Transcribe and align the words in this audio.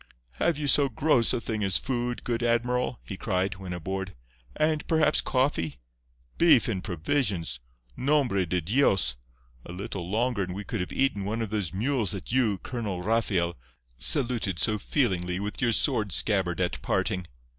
"Have 0.39 0.57
you 0.57 0.65
so 0.65 0.89
gross 0.89 1.31
a 1.31 1.39
thing 1.39 1.63
as 1.63 1.77
food, 1.77 2.23
good 2.23 2.41
admiral?" 2.41 2.99
he 3.05 3.15
cried, 3.15 3.59
when 3.59 3.71
aboard. 3.71 4.15
"And, 4.55 4.87
perhaps, 4.87 5.21
coffee? 5.21 5.75
Beef 6.39 6.67
and 6.67 6.83
provisions! 6.83 7.59
Nombre 7.95 8.47
de 8.47 8.61
Dios! 8.61 9.17
a 9.63 9.71
little 9.71 10.09
longer 10.09 10.41
and 10.41 10.55
we 10.55 10.63
could 10.63 10.79
have 10.79 10.91
eaten 10.91 11.23
one 11.23 11.43
of 11.43 11.51
those 11.51 11.71
mules 11.71 12.13
that 12.13 12.31
you, 12.31 12.57
Colonel 12.57 13.03
Rafael, 13.03 13.55
saluted 13.99 14.57
so 14.57 14.79
feelingly 14.79 15.39
with 15.39 15.61
your 15.61 15.71
sword 15.71 16.11
scabbard 16.11 16.59
at 16.59 16.81
parting. 16.81 17.27